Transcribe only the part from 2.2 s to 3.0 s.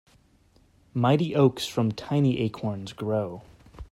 acorns